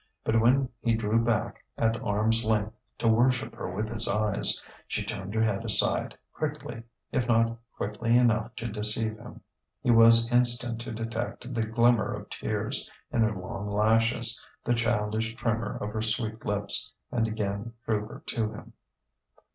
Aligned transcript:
But 0.23 0.41
when 0.41 0.67
he 0.81 0.95
drew 0.95 1.23
back 1.23 1.63
at 1.77 2.01
arm's 2.01 2.43
length 2.43 2.73
to 2.97 3.07
worship 3.07 3.53
her 3.53 3.69
with 3.69 3.87
his 3.87 4.07
eyes, 4.07 4.59
she 4.87 5.03
turned 5.03 5.35
her 5.35 5.43
head 5.43 5.63
aside 5.63 6.17
quickly, 6.33 6.81
if 7.11 7.27
not 7.27 7.59
quickly 7.77 8.15
enough 8.17 8.55
to 8.55 8.67
deceive 8.71 9.19
him. 9.19 9.41
He 9.83 9.91
was 9.91 10.27
instant 10.31 10.81
to 10.81 10.91
detect 10.91 11.53
the 11.53 11.61
glimmer 11.61 12.15
of 12.15 12.31
tears 12.31 12.89
in 13.11 13.21
her 13.21 13.31
long 13.39 13.69
lashes, 13.69 14.43
the 14.63 14.73
childish 14.73 15.35
tremor 15.35 15.77
of 15.79 15.91
her 15.91 16.01
sweet 16.01 16.43
lips, 16.45 16.91
and 17.11 17.27
again 17.27 17.73
drew 17.85 18.07
her 18.07 18.23
to 18.25 18.51
him. 18.53 18.73